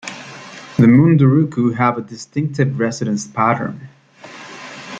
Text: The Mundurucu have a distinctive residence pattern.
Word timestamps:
The 0.77 0.87
Mundurucu 0.87 1.75
have 1.77 1.99
a 1.99 2.01
distinctive 2.01 2.79
residence 2.79 3.27
pattern. 3.27 3.87